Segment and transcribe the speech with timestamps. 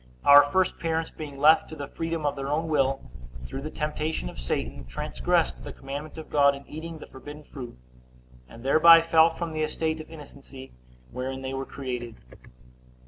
[0.25, 3.11] Our first parents being left to the freedom of their own will,
[3.45, 7.77] through the temptation of Satan, transgressed the commandment of God in eating the forbidden fruit;
[8.49, 10.71] and thereby fell from the estate of innocency
[11.11, 12.15] wherein they were created.